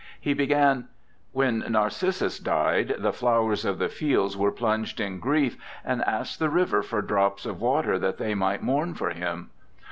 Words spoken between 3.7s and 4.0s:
the